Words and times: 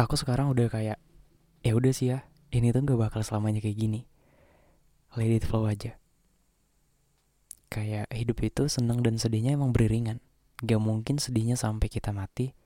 Aku 0.00 0.16
sekarang 0.16 0.48
udah 0.48 0.72
kayak, 0.72 0.96
ya 1.60 1.72
udah 1.76 1.92
sih 1.92 2.08
ya, 2.16 2.24
ini 2.56 2.72
tuh 2.72 2.80
gak 2.88 2.96
bakal 2.96 3.20
selamanya 3.20 3.60
kayak 3.60 3.76
gini. 3.76 4.08
It 5.12 5.44
flow 5.44 5.68
aja. 5.68 6.00
Kayak 7.68 8.08
hidup 8.08 8.40
itu 8.40 8.64
seneng 8.72 9.04
dan 9.04 9.20
sedihnya 9.20 9.60
emang 9.60 9.76
beriringan. 9.76 10.24
Gak 10.64 10.80
mungkin 10.80 11.20
sedihnya 11.20 11.60
sampai 11.60 11.92
kita 11.92 12.16
mati, 12.16 12.56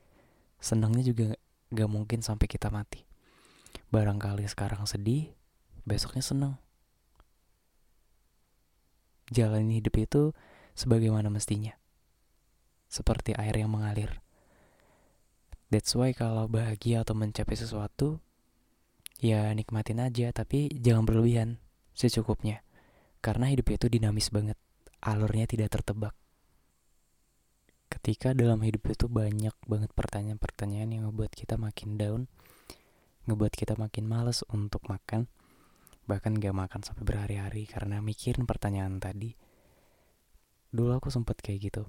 senangnya 0.63 1.03
juga 1.03 1.35
gak 1.75 1.91
mungkin 1.91 2.23
sampai 2.23 2.47
kita 2.47 2.71
mati. 2.71 3.03
Barangkali 3.91 4.47
sekarang 4.47 4.87
sedih, 4.87 5.35
besoknya 5.83 6.23
seneng. 6.23 6.55
Jalani 9.35 9.83
hidup 9.83 9.99
itu 9.99 10.23
sebagaimana 10.79 11.35
mestinya. 11.35 11.75
Seperti 12.87 13.35
air 13.35 13.59
yang 13.59 13.75
mengalir. 13.75 14.24
That's 15.73 15.97
why 15.97 16.13
kalau 16.13 16.47
bahagia 16.47 17.03
atau 17.03 17.17
mencapai 17.17 17.57
sesuatu, 17.57 18.21
ya 19.19 19.49
nikmatin 19.57 20.03
aja, 20.03 20.31
tapi 20.31 20.69
jangan 20.77 21.09
berlebihan, 21.09 21.59
secukupnya. 21.97 22.61
Karena 23.25 23.49
hidup 23.49 23.73
itu 23.73 23.89
dinamis 23.89 24.29
banget, 24.29 24.61
alurnya 25.01 25.49
tidak 25.49 25.73
tertebak. 25.73 26.13
Ketika 27.89 28.37
dalam 28.37 28.61
hidup 28.61 28.85
itu 28.91 29.09
banyak 29.09 29.55
banget 29.65 29.91
pertanyaan-pertanyaan 29.97 30.91
yang 30.93 31.03
ngebuat 31.09 31.33
kita 31.33 31.57
makin 31.57 31.97
down, 31.97 32.21
ngebuat 33.25 33.57
kita 33.57 33.81
makin 33.81 34.05
males 34.05 34.45
untuk 34.53 34.85
makan, 34.93 35.25
bahkan 36.05 36.37
gak 36.37 36.53
makan 36.53 36.85
sampai 36.85 37.05
berhari-hari 37.09 37.65
karena 37.65 38.05
mikirin 38.05 38.45
pertanyaan 38.45 39.01
tadi. 39.01 39.33
Dulu 40.69 41.01
aku 41.01 41.09
sempet 41.09 41.41
kayak 41.41 41.73
gitu. 41.73 41.83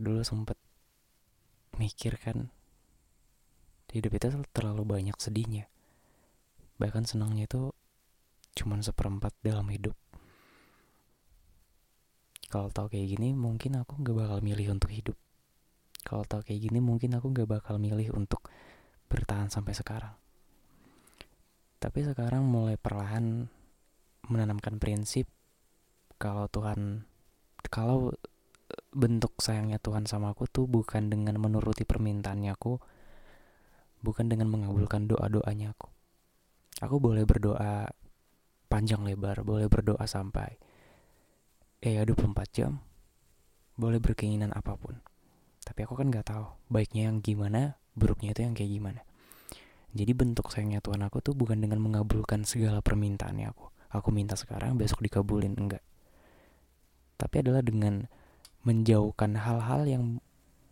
Dulu 0.00 0.24
sempet 0.26 0.58
mikir 1.78 2.18
kan, 2.18 2.50
hidup 3.92 4.12
itu 4.16 4.26
terlalu 4.54 4.82
banyak 4.86 5.16
sedihnya. 5.18 5.66
Bahkan 6.80 7.04
senangnya 7.04 7.44
itu 7.44 7.74
cuman 8.56 8.80
seperempat 8.80 9.36
dalam 9.44 9.68
hidup. 9.68 9.94
Kalau 12.50 12.66
tahu 12.74 12.90
kayak 12.90 13.14
gini, 13.14 13.30
mungkin 13.30 13.78
aku 13.78 14.02
gak 14.02 14.16
bakal 14.16 14.38
milih 14.42 14.74
untuk 14.74 14.90
hidup. 14.90 15.14
Kalau 16.02 16.26
tahu 16.26 16.42
kayak 16.42 16.66
gini, 16.66 16.82
mungkin 16.82 17.14
aku 17.14 17.30
gak 17.30 17.46
bakal 17.46 17.78
milih 17.78 18.10
untuk 18.10 18.50
bertahan 19.06 19.46
sampai 19.46 19.70
sekarang. 19.70 20.14
Tapi 21.78 21.98
sekarang 22.02 22.42
mulai 22.42 22.74
perlahan 22.74 23.46
menanamkan 24.26 24.82
prinsip 24.82 25.30
kalau 26.20 26.50
Tuhan, 26.50 27.08
kalau 27.72 28.12
bentuk 28.92 29.38
sayangnya 29.40 29.78
Tuhan 29.80 30.04
sama 30.04 30.34
aku 30.34 30.44
tuh 30.50 30.66
bukan 30.66 31.08
dengan 31.08 31.38
menuruti 31.38 31.86
permintaannya 31.88 32.52
aku, 32.52 32.76
bukan 34.00 34.28
dengan 34.28 34.48
mengabulkan 34.48 35.08
doa-doanya 35.08 35.76
aku. 35.76 35.88
Aku 36.80 36.96
boleh 36.96 37.28
berdoa 37.28 37.92
panjang 38.72 39.04
lebar, 39.04 39.44
boleh 39.44 39.68
berdoa 39.68 40.04
sampai 40.08 40.56
eh 41.80 41.96
ya 41.96 42.04
24 42.04 42.56
jam, 42.56 42.80
boleh 43.76 44.00
berkeinginan 44.00 44.52
apa 44.52 44.76
pun. 44.76 45.00
Tapi 45.60 45.84
aku 45.84 45.96
kan 45.96 46.08
gak 46.08 46.32
tahu 46.32 46.44
baiknya 46.72 47.12
yang 47.12 47.20
gimana, 47.20 47.76
buruknya 47.96 48.32
itu 48.32 48.44
yang 48.44 48.56
kayak 48.56 48.72
gimana. 48.72 49.00
Jadi 49.90 50.12
bentuk 50.14 50.48
sayangnya 50.48 50.80
Tuhan 50.80 51.02
aku 51.02 51.18
tuh 51.20 51.34
bukan 51.34 51.58
dengan 51.58 51.82
mengabulkan 51.82 52.46
segala 52.46 52.80
permintaannya 52.80 53.48
aku. 53.48 53.66
Aku 53.90 54.14
minta 54.14 54.38
sekarang, 54.38 54.78
besok 54.78 55.02
dikabulin, 55.02 55.58
enggak. 55.58 55.82
Tapi 57.18 57.42
adalah 57.42 57.60
dengan 57.60 58.06
menjauhkan 58.62 59.34
hal-hal 59.40 59.82
yang 59.88 60.04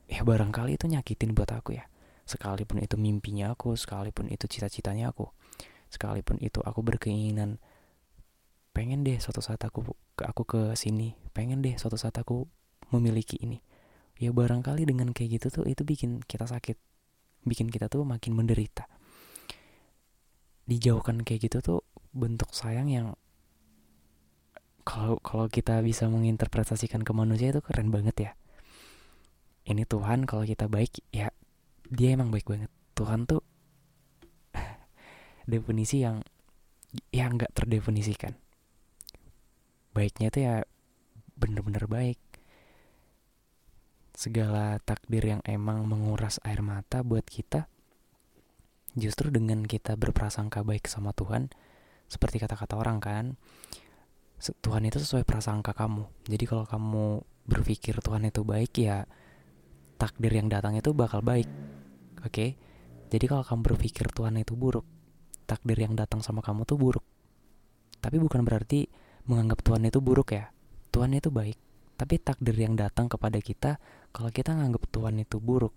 ya 0.09 0.25
barangkali 0.25 0.77
itu 0.81 0.89
nyakitin 0.89 1.37
buat 1.37 1.53
aku 1.53 1.77
ya 1.77 1.85
sekalipun 2.29 2.85
itu 2.85 3.01
mimpinya 3.01 3.57
aku, 3.57 3.73
sekalipun 3.73 4.29
itu 4.29 4.45
cita-citanya 4.45 5.09
aku, 5.09 5.33
sekalipun 5.89 6.37
itu 6.45 6.61
aku 6.61 6.85
berkeinginan 6.85 7.57
pengen 8.77 9.03
deh 9.03 9.19
suatu 9.19 9.41
saat 9.41 9.59
aku 9.65 9.83
aku 10.21 10.43
ke 10.45 10.63
sini, 10.77 11.17
pengen 11.33 11.65
deh 11.65 11.75
suatu 11.81 11.97
saat 11.97 12.15
aku 12.21 12.45
memiliki 12.93 13.41
ini. 13.41 13.65
Ya 14.21 14.31
barangkali 14.31 14.85
dengan 14.85 15.11
kayak 15.17 15.41
gitu 15.41 15.63
tuh 15.63 15.65
itu 15.67 15.83
bikin 15.83 16.21
kita 16.23 16.45
sakit, 16.45 16.77
bikin 17.49 17.73
kita 17.73 17.89
tuh 17.89 18.05
makin 18.05 18.37
menderita. 18.37 18.87
Dijauhkan 20.69 21.25
kayak 21.25 21.49
gitu 21.49 21.59
tuh 21.65 21.81
bentuk 22.13 22.53
sayang 22.53 22.93
yang 22.93 23.17
kalau 24.85 25.21
kalau 25.21 25.47
kita 25.49 25.81
bisa 25.85 26.09
menginterpretasikan 26.09 27.05
ke 27.05 27.13
manusia 27.13 27.53
itu 27.53 27.61
keren 27.65 27.89
banget 27.89 28.17
ya. 28.21 28.31
Ini 29.69 29.85
Tuhan 29.85 30.25
kalau 30.25 30.49
kita 30.49 30.65
baik 30.65 31.05
ya 31.13 31.28
dia 31.89 32.15
emang 32.15 32.29
baik 32.29 32.49
banget. 32.49 32.71
Tuhan 32.93 33.25
tuh 33.25 33.43
definisi 35.51 36.05
yang 36.05 36.21
yang 37.13 37.37
nggak 37.37 37.53
terdefinisikan. 37.53 38.37
Baiknya 39.93 40.29
tuh 40.29 40.43
ya 40.45 40.55
bener-bener 41.37 41.85
baik. 41.89 42.21
Segala 44.19 44.83
takdir 44.83 45.23
yang 45.23 45.43
emang 45.47 45.87
menguras 45.87 46.43
air 46.43 46.59
mata 46.61 47.07
buat 47.07 47.23
kita 47.23 47.71
justru 48.99 49.31
dengan 49.31 49.63
kita 49.63 49.95
berprasangka 49.95 50.67
baik 50.67 50.91
sama 50.91 51.15
Tuhan 51.15 51.55
seperti 52.11 52.43
kata-kata 52.43 52.75
orang 52.75 52.99
kan 52.99 53.25
Tuhan 54.39 54.87
itu 54.87 55.03
sesuai 55.03 55.27
prasangka 55.27 55.75
kamu. 55.75 56.07
Jadi 56.31 56.45
kalau 56.47 56.63
kamu 56.63 57.27
berpikir 57.51 57.99
Tuhan 57.99 58.23
itu 58.27 58.47
baik 58.47 58.71
ya 58.79 59.03
takdir 59.99 60.31
yang 60.31 60.47
datang 60.47 60.79
itu 60.79 60.95
bakal 60.95 61.27
baik 61.27 61.51
Oke, 62.19 62.31
okay? 62.31 62.51
jadi 63.15 63.31
kalau 63.31 63.47
kamu 63.47 63.61
berpikir 63.75 64.11
Tuhan 64.11 64.35
itu 64.43 64.59
buruk, 64.59 64.83
takdir 65.47 65.79
yang 65.79 65.95
datang 65.95 66.19
sama 66.19 66.43
kamu 66.43 66.67
tuh 66.67 66.75
buruk. 66.75 67.05
Tapi 68.03 68.19
bukan 68.19 68.43
berarti 68.43 68.91
menganggap 69.31 69.63
Tuhan 69.63 69.87
itu 69.87 69.99
buruk 70.03 70.35
ya. 70.35 70.51
Tuhan 70.91 71.15
itu 71.15 71.31
baik. 71.31 71.59
Tapi 71.99 72.15
takdir 72.23 72.55
yang 72.55 72.79
datang 72.79 73.11
kepada 73.11 73.39
kita, 73.43 73.79
kalau 74.15 74.31
kita 74.31 74.55
nganggap 74.55 74.87
Tuhan 74.91 75.19
itu 75.19 75.43
buruk, 75.43 75.75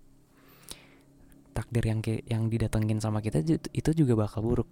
takdir 1.52 1.84
yang 1.84 2.00
yang 2.26 2.46
didatengin 2.46 2.98
sama 3.02 3.18
kita 3.18 3.42
itu 3.70 3.90
juga 3.94 4.14
bakal 4.14 4.42
buruk. 4.42 4.68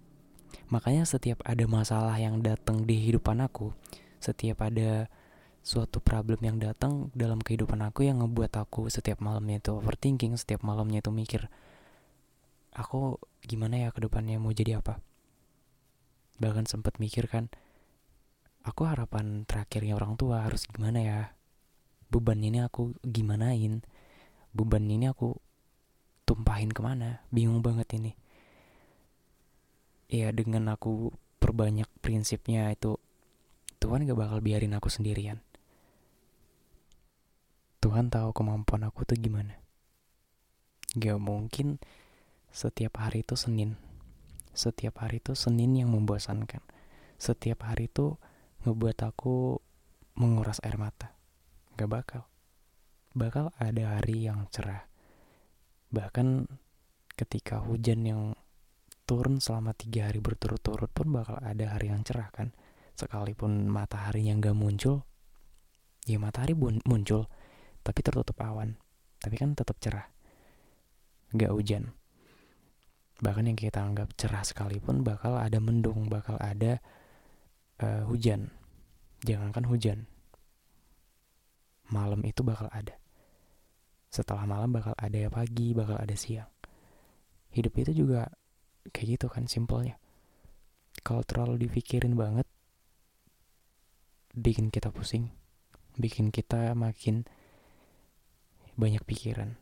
Makanya 0.71 1.03
setiap 1.03 1.43
ada 1.43 1.63
masalah 1.67 2.15
yang 2.19 2.39
datang 2.39 2.83
di 2.83 2.99
kehidupan 2.99 3.43
aku, 3.43 3.71
setiap 4.19 4.63
ada 4.63 5.11
suatu 5.61 6.01
problem 6.01 6.41
yang 6.41 6.57
datang 6.57 7.13
dalam 7.13 7.37
kehidupan 7.37 7.85
aku 7.85 8.09
yang 8.09 8.25
ngebuat 8.25 8.57
aku 8.57 8.89
setiap 8.89 9.21
malamnya 9.21 9.61
itu 9.61 9.77
overthinking, 9.77 10.33
setiap 10.33 10.65
malamnya 10.65 11.05
itu 11.05 11.13
mikir 11.13 11.53
aku 12.73 13.21
gimana 13.45 13.87
ya 13.87 13.89
ke 13.93 14.01
depannya 14.01 14.41
mau 14.41 14.49
jadi 14.49 14.81
apa. 14.81 14.97
Bahkan 16.41 16.65
sempat 16.65 16.97
mikir 16.97 17.29
kan, 17.29 17.53
aku 18.65 18.89
harapan 18.89 19.45
terakhirnya 19.45 19.93
orang 19.93 20.17
tua 20.17 20.49
harus 20.49 20.65
gimana 20.65 20.99
ya. 20.99 21.19
Beban 22.09 22.41
ini 22.41 22.59
aku 22.59 22.97
gimanain, 23.05 23.85
beban 24.51 24.83
ini 24.89 25.07
aku 25.07 25.37
tumpahin 26.25 26.73
ke 26.73 26.81
mana, 26.81 27.21
bingung 27.29 27.61
banget 27.61 28.01
ini. 28.01 28.11
Ya 30.11 30.33
dengan 30.33 30.67
aku 30.73 31.13
perbanyak 31.39 31.87
prinsipnya 32.03 32.67
itu 32.73 32.99
Tuhan 33.79 34.03
gak 34.03 34.19
bakal 34.19 34.43
biarin 34.43 34.75
aku 34.75 34.91
sendirian 34.91 35.39
Tuhan 37.81 38.13
tahu 38.13 38.29
kemampuan 38.29 38.85
aku 38.85 39.09
tuh 39.09 39.17
gimana. 39.17 39.57
Gak 40.93 41.17
mungkin 41.17 41.81
setiap 42.53 43.01
hari 43.01 43.25
itu 43.25 43.33
Senin. 43.33 43.73
Setiap 44.53 45.01
hari 45.01 45.17
itu 45.17 45.33
Senin 45.33 45.73
yang 45.73 45.89
membosankan. 45.89 46.61
Setiap 47.17 47.65
hari 47.65 47.89
itu 47.89 48.21
ngebuat 48.61 49.01
aku 49.01 49.57
menguras 50.13 50.61
air 50.61 50.77
mata. 50.77 51.17
Gak 51.73 51.89
bakal. 51.89 52.23
Bakal 53.17 53.49
ada 53.57 53.97
hari 53.97 54.29
yang 54.29 54.45
cerah. 54.53 54.85
Bahkan 55.89 56.45
ketika 57.17 57.65
hujan 57.65 58.05
yang 58.05 58.21
turun 59.09 59.41
selama 59.41 59.73
tiga 59.73 60.07
hari 60.07 60.21
berturut-turut 60.21 60.93
pun 60.93 61.09
bakal 61.09 61.41
ada 61.41 61.73
hari 61.73 61.89
yang 61.89 62.05
cerah 62.05 62.29
kan. 62.29 62.53
Sekalipun 62.93 63.65
matahari 63.65 64.29
yang 64.29 64.37
gak 64.37 64.53
muncul, 64.53 65.01
ya 66.05 66.21
matahari 66.21 66.53
muncul, 66.59 67.25
tapi 67.81 67.99
tertutup 68.05 68.37
awan. 68.41 68.77
Tapi 69.21 69.35
kan 69.37 69.53
tetap 69.53 69.77
cerah. 69.77 70.09
Gak 71.33 71.53
hujan. 71.53 71.93
Bahkan 73.21 73.53
yang 73.53 73.57
kita 73.57 73.85
anggap 73.85 74.17
cerah 74.17 74.41
sekalipun 74.41 75.05
bakal 75.05 75.37
ada 75.37 75.61
mendung 75.61 76.09
bakal 76.09 76.41
ada 76.41 76.81
uh, 77.77 78.03
hujan. 78.09 78.49
Jangankan 79.21 79.69
hujan. 79.69 80.09
Malam 81.93 82.25
itu 82.25 82.41
bakal 82.41 82.65
ada. 82.73 82.97
Setelah 84.09 84.49
malam 84.49 84.73
bakal 84.73 84.97
ada 84.97 85.29
pagi 85.29 85.77
bakal 85.77 86.01
ada 86.01 86.17
siang. 86.17 86.49
Hidup 87.53 87.77
itu 87.77 88.03
juga 88.05 88.25
kayak 88.89 89.21
gitu 89.21 89.27
kan 89.29 89.45
simpelnya. 89.45 90.01
Kalau 91.05 91.21
terlalu 91.21 91.69
dipikirin 91.69 92.17
banget 92.17 92.49
bikin 94.33 94.73
kita 94.73 94.89
pusing. 94.89 95.29
Bikin 95.93 96.33
kita 96.33 96.73
makin 96.73 97.27
banyak 98.81 99.05
pikiran. 99.05 99.53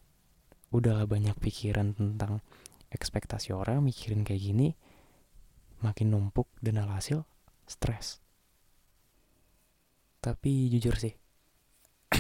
Udahlah 0.72 1.04
banyak 1.04 1.36
pikiran 1.36 1.92
tentang 1.92 2.40
ekspektasi 2.88 3.52
orang 3.52 3.84
mikirin 3.84 4.24
kayak 4.24 4.40
gini 4.40 4.68
makin 5.84 6.16
numpuk 6.16 6.48
dan 6.64 6.80
alhasil 6.80 7.28
stres. 7.68 8.24
Tapi 10.20 10.72
jujur 10.72 10.96
sih 10.96 11.14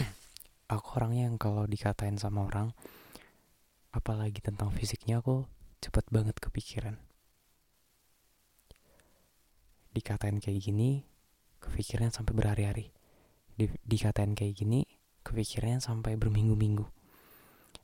aku 0.73 0.87
orangnya 0.99 1.31
yang 1.31 1.39
kalau 1.39 1.63
dikatain 1.63 2.19
sama 2.19 2.47
orang 2.47 2.75
apalagi 3.95 4.43
tentang 4.43 4.69
fisiknya 4.75 5.23
aku 5.23 5.47
cepet 5.79 6.05
banget 6.11 6.35
kepikiran. 6.37 6.99
Dikatain 9.95 10.37
kayak 10.37 10.61
gini 10.61 11.03
kepikiran 11.59 12.13
sampai 12.13 12.35
berhari-hari. 12.37 12.91
Di, 13.59 13.67
dikatain 13.83 14.37
kayak 14.37 14.55
gini 14.55 14.98
kepikirannya 15.25 15.83
sampai 15.83 16.15
berminggu-minggu. 16.15 16.85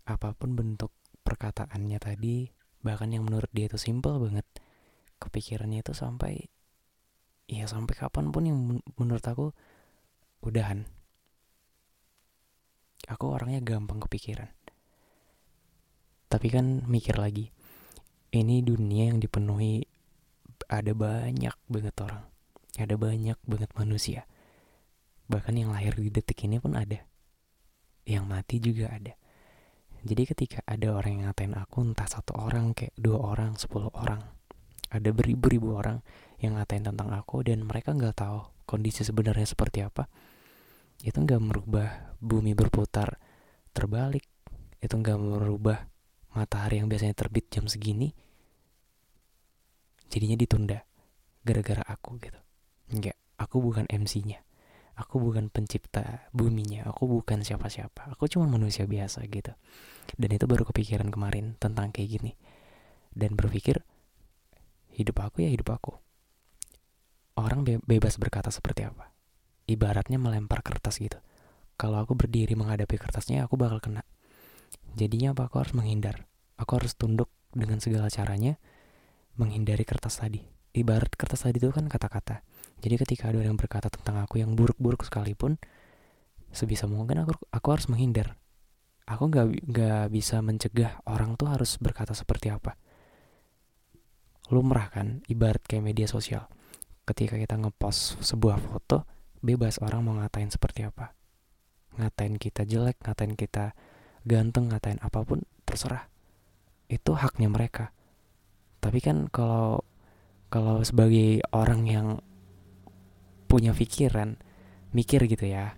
Apa 0.06 0.38
pun 0.38 0.54
bentuk 0.54 0.94
perkataannya 1.26 1.98
tadi 1.98 2.50
bahkan 2.86 3.10
yang 3.10 3.26
menurut 3.26 3.50
dia 3.50 3.66
itu 3.66 3.82
simple 3.82 4.22
banget 4.22 4.46
kepikirannya 5.18 5.82
itu 5.82 5.98
sampai 5.98 6.46
ya 7.50 7.66
sampai 7.66 7.98
kapan 7.98 8.30
pun 8.30 8.44
yang 8.46 8.58
menurut 8.98 9.26
aku 9.26 9.52
udahan. 10.46 10.86
Aku 13.06 13.30
orangnya 13.30 13.62
gampang 13.62 14.02
kepikiran. 14.02 14.50
Tapi 16.30 16.48
kan 16.50 16.86
mikir 16.90 17.18
lagi 17.18 17.54
ini 18.34 18.66
dunia 18.66 19.14
yang 19.14 19.22
dipenuhi 19.22 19.86
ada 20.68 20.92
banyak 20.98 21.54
banget 21.70 21.96
orang 22.02 22.26
ada 22.76 22.96
banyak 23.00 23.40
banget 23.48 23.72
manusia. 23.80 24.28
Bahkan 25.32 25.56
yang 25.56 25.72
lahir 25.72 25.96
di 25.96 26.12
detik 26.12 26.44
ini 26.46 26.60
pun 26.60 26.76
ada 26.76 27.02
yang 28.06 28.30
mati 28.30 28.62
juga 28.62 28.94
ada. 28.94 29.14
Jadi 30.06 30.24
ketika 30.30 30.62
ada 30.70 30.94
orang 30.94 31.20
yang 31.20 31.24
ngatain 31.30 31.58
aku 31.58 31.82
entah 31.82 32.06
satu 32.06 32.38
orang 32.38 32.78
kayak 32.78 32.94
dua 32.94 33.18
orang 33.34 33.58
sepuluh 33.58 33.90
orang 33.98 34.22
ada 34.94 35.10
beribu-ribu 35.10 35.74
orang 35.74 36.06
yang 36.38 36.62
ngatain 36.62 36.86
tentang 36.86 37.10
aku 37.10 37.42
dan 37.42 37.66
mereka 37.66 37.98
nggak 37.98 38.22
tahu 38.22 38.46
kondisi 38.70 39.02
sebenarnya 39.02 39.50
seperti 39.50 39.82
apa 39.82 40.06
itu 41.02 41.18
nggak 41.18 41.42
merubah 41.42 42.16
bumi 42.22 42.54
berputar 42.54 43.18
terbalik 43.74 44.24
itu 44.80 44.94
nggak 44.94 45.18
merubah 45.18 45.90
matahari 46.38 46.80
yang 46.80 46.88
biasanya 46.88 47.18
terbit 47.18 47.50
jam 47.50 47.66
segini 47.66 48.14
jadinya 50.06 50.38
ditunda 50.38 50.80
gara-gara 51.42 51.82
aku 51.82 52.22
gitu. 52.22 52.40
Enggak, 52.94 53.18
aku 53.42 53.58
bukan 53.58 53.90
MC-nya 53.90 54.46
aku 54.96 55.20
bukan 55.20 55.52
pencipta 55.52 56.28
buminya 56.32 56.88
aku 56.88 57.08
bukan 57.08 57.44
siapa-siapa 57.44 58.16
aku 58.16 58.32
cuma 58.32 58.48
manusia 58.48 58.88
biasa 58.88 59.24
gitu 59.28 59.52
dan 60.16 60.30
itu 60.32 60.46
baru 60.48 60.64
kepikiran 60.68 61.12
kemarin 61.12 61.60
tentang 61.60 61.92
kayak 61.92 62.20
gini 62.20 62.32
dan 63.12 63.36
berpikir 63.36 63.84
hidup 64.96 65.20
aku 65.20 65.44
ya 65.44 65.52
hidup 65.52 65.76
aku 65.76 65.94
orang 67.36 67.68
be 67.68 67.84
bebas 67.84 68.16
berkata 68.16 68.48
seperti 68.48 68.88
apa 68.88 69.16
ibaratnya 69.66 70.22
melempar 70.22 70.62
kertas 70.62 71.02
gitu. 71.02 71.18
Kalau 71.76 72.00
aku 72.00 72.16
berdiri 72.16 72.56
menghadapi 72.56 72.96
kertasnya, 72.96 73.44
aku 73.44 73.60
bakal 73.60 73.84
kena. 73.84 74.08
Jadinya 74.96 75.36
apa? 75.36 75.52
Aku 75.52 75.60
harus 75.60 75.76
menghindar. 75.76 76.24
Aku 76.56 76.80
harus 76.80 76.96
tunduk 76.96 77.28
dengan 77.52 77.84
segala 77.84 78.08
caranya 78.08 78.56
menghindari 79.36 79.84
kertas 79.84 80.24
tadi. 80.24 80.40
Ibarat 80.72 81.12
kertas 81.20 81.44
tadi 81.44 81.60
itu 81.60 81.68
kan 81.76 81.92
kata-kata. 81.92 82.48
Jadi 82.86 82.96
ketika 83.02 83.34
ada 83.34 83.42
orang 83.42 83.58
yang 83.58 83.60
berkata 83.60 83.90
tentang 83.90 84.22
aku 84.22 84.38
yang 84.38 84.54
buruk-buruk 84.54 85.02
sekalipun, 85.02 85.58
sebisa 86.54 86.86
mungkin 86.86 87.26
aku 87.26 87.34
aku 87.50 87.68
harus 87.74 87.90
menghindar. 87.90 88.38
Aku 89.10 89.34
nggak 89.34 89.66
nggak 89.66 90.06
bisa 90.14 90.46
mencegah 90.46 91.02
orang 91.10 91.34
tuh 91.34 91.50
harus 91.50 91.82
berkata 91.82 92.14
seperti 92.14 92.54
apa. 92.54 92.78
Lumrah 94.54 94.94
kan, 94.94 95.26
ibarat 95.26 95.66
kayak 95.66 95.82
media 95.82 96.06
sosial. 96.06 96.46
Ketika 97.10 97.42
kita 97.42 97.58
ngepost 97.58 98.22
sebuah 98.22 98.62
foto, 98.62 99.10
bebas 99.42 99.82
orang 99.82 100.02
mau 100.06 100.14
ngatain 100.18 100.50
seperti 100.50 100.86
apa 100.86 101.14
ngatain 101.96 102.36
kita 102.36 102.68
jelek 102.68 103.00
ngatain 103.04 103.38
kita 103.38 103.78
ganteng 104.28 104.74
ngatain 104.74 105.00
apa 105.00 105.24
pun 105.24 105.44
terserah 105.64 106.10
itu 106.92 107.16
haknya 107.16 107.48
mereka 107.48 107.96
tapi 108.84 109.00
kan 109.00 109.32
kalau 109.32 109.86
kalau 110.52 110.84
sebagai 110.86 111.42
orang 111.54 111.88
yang 111.88 112.08
punya 113.46 113.72
pikiran 113.72 114.38
mikir 114.96 115.26
gitu 115.30 115.46
ya 115.46 115.76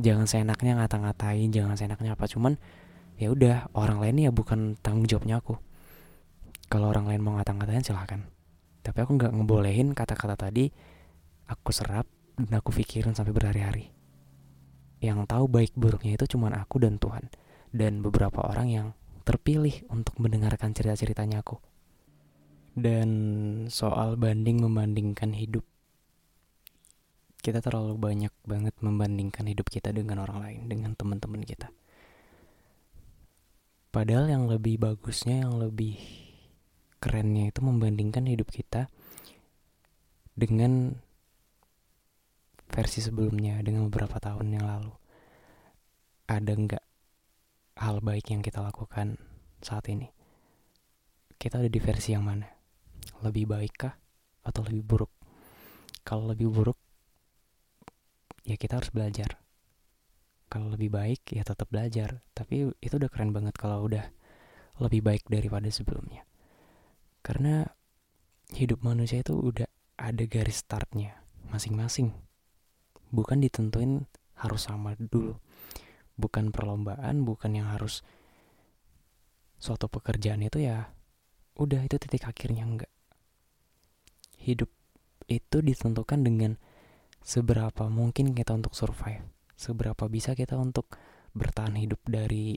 jangan 0.00 0.26
seenaknya 0.26 0.80
ngata-ngatain 0.80 1.50
jangan 1.52 1.76
seenaknya 1.76 2.16
apa 2.16 2.24
cuman 2.26 2.56
ya 3.20 3.32
udah 3.32 3.68
orang 3.76 4.00
lain 4.00 4.28
ya 4.28 4.30
bukan 4.32 4.80
tanggung 4.80 5.04
jawabnya 5.06 5.40
aku 5.40 5.60
kalau 6.72 6.88
orang 6.88 7.10
lain 7.10 7.20
mau 7.20 7.36
ngata-ngatain 7.36 7.84
silahkan 7.84 8.24
tapi 8.80 8.98
aku 9.04 9.20
nggak 9.20 9.32
ngebolehin 9.36 9.92
kata-kata 9.92 10.36
tadi 10.48 10.72
aku 11.50 11.70
serap 11.74 12.08
dan 12.40 12.62
aku 12.62 12.72
pikirin 12.72 13.12
sampai 13.12 13.34
berhari-hari. 13.34 13.92
Yang 15.00 15.28
tahu 15.28 15.44
baik 15.48 15.72
buruknya 15.76 16.16
itu 16.16 16.36
cuma 16.36 16.52
aku 16.52 16.80
dan 16.80 16.96
Tuhan 16.96 17.28
dan 17.72 18.00
beberapa 18.04 18.44
orang 18.44 18.68
yang 18.68 18.86
terpilih 19.24 19.84
untuk 19.92 20.16
mendengarkan 20.20 20.72
cerita-ceritanya 20.72 21.44
aku. 21.44 21.60
Dan 22.76 23.10
soal 23.68 24.14
banding 24.16 24.62
membandingkan 24.62 25.34
hidup 25.34 25.66
kita 27.40 27.64
terlalu 27.64 27.96
banyak 27.96 28.32
banget 28.44 28.76
membandingkan 28.84 29.48
hidup 29.48 29.72
kita 29.72 29.90
dengan 29.90 30.20
orang 30.20 30.38
lain, 30.40 30.60
dengan 30.68 30.92
teman-teman 30.92 31.40
kita. 31.44 31.72
Padahal 33.90 34.30
yang 34.30 34.44
lebih 34.46 34.78
bagusnya, 34.78 35.42
yang 35.42 35.58
lebih 35.58 35.98
kerennya 37.00 37.50
itu 37.50 37.64
membandingkan 37.64 38.28
hidup 38.28 38.52
kita 38.52 38.86
dengan 40.36 40.94
versi 42.70 43.02
sebelumnya 43.02 43.58
dengan 43.66 43.90
beberapa 43.90 44.22
tahun 44.22 44.46
yang 44.54 44.64
lalu. 44.68 44.94
Ada 46.30 46.52
nggak 46.54 46.84
hal 47.82 47.98
baik 48.04 48.30
yang 48.30 48.44
kita 48.44 48.62
lakukan 48.62 49.18
saat 49.58 49.90
ini? 49.90 50.06
Kita 51.34 51.58
ada 51.58 51.66
di 51.66 51.80
versi 51.82 52.14
yang 52.14 52.22
mana? 52.22 52.46
Lebih 53.26 53.48
baik 53.50 53.74
kah 53.74 53.94
atau 54.46 54.62
lebih 54.70 54.84
buruk? 54.86 55.12
Kalau 56.06 56.30
lebih 56.30 56.46
buruk 56.46 56.78
ya 58.44 58.56
kita 58.56 58.80
harus 58.80 58.90
belajar. 58.92 59.40
Kalau 60.50 60.66
lebih 60.72 60.90
baik 60.90 61.30
ya 61.30 61.46
tetap 61.46 61.70
belajar. 61.70 62.24
Tapi 62.34 62.74
itu 62.82 62.94
udah 62.98 63.10
keren 63.10 63.30
banget 63.30 63.54
kalau 63.54 63.86
udah 63.86 64.10
lebih 64.82 65.04
baik 65.04 65.28
daripada 65.30 65.68
sebelumnya. 65.70 66.26
Karena 67.20 67.68
hidup 68.56 68.82
manusia 68.82 69.22
itu 69.22 69.36
udah 69.36 69.68
ada 70.00 70.24
garis 70.26 70.64
startnya 70.64 71.20
masing-masing. 71.52 72.16
Bukan 73.12 73.44
ditentuin 73.44 74.08
harus 74.40 74.66
sama 74.66 74.96
dulu. 74.96 75.36
Bukan 76.16 76.50
perlombaan 76.50 77.22
bukan 77.22 77.60
yang 77.60 77.68
harus 77.70 78.02
suatu 79.60 79.92
pekerjaan 79.92 80.40
itu 80.40 80.64
ya 80.64 80.88
udah 81.60 81.84
itu 81.84 82.00
titik 82.00 82.24
akhirnya 82.24 82.64
enggak. 82.64 82.92
Hidup 84.40 84.72
itu 85.28 85.60
ditentukan 85.60 86.24
dengan 86.24 86.56
seberapa 87.20 87.86
mungkin 87.92 88.32
kita 88.32 88.56
untuk 88.56 88.72
survive 88.72 89.24
seberapa 89.60 90.08
bisa 90.08 90.32
kita 90.32 90.56
untuk 90.56 90.88
bertahan 91.36 91.76
hidup 91.76 92.00
dari 92.08 92.56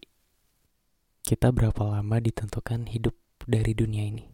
kita 1.23 1.51
berapa 1.51 1.83
lama 1.83 2.17
ditentukan 2.23 2.87
hidup 2.87 3.15
dari 3.43 3.75
dunia 3.75 4.07
ini 4.07 4.25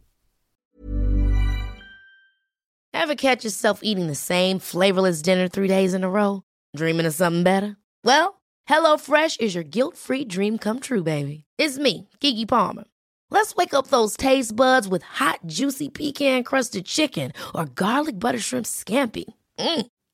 Ever 2.90 3.14
catch 3.16 3.46
yourself 3.46 3.80
eating 3.82 4.08
the 4.10 4.18
same 4.18 4.60
flavorless 4.60 5.22
dinner 5.22 5.48
three 5.48 5.70
days 5.70 5.94
in 5.94 6.04
a 6.04 6.10
row? 6.10 6.42
Dreaming 6.76 7.06
of 7.06 7.14
something 7.14 7.46
better? 7.46 7.78
Well, 8.04 8.42
HelloFresh 8.68 9.40
is 9.40 9.56
your 9.56 9.64
guilt-free 9.64 10.26
dream 10.26 10.58
come 10.58 10.80
true, 10.80 11.04
baby. 11.04 11.46
It's 11.58 11.78
me, 11.78 12.10
Kiki 12.20 12.46
Palmer. 12.46 12.86
Let's 13.30 13.56
wake 13.56 13.74
up 13.74 13.88
those 13.88 14.18
taste 14.18 14.56
buds 14.56 14.88
with 14.88 15.04
hot, 15.04 15.40
juicy 15.46 15.90
pecan-crusted 15.90 16.86
chicken 16.86 17.32
or 17.54 17.66
garlic 17.66 18.20
butter 18.20 18.40
shrimp 18.40 18.66
scampi. 18.66 19.26
Mm. 19.60 19.86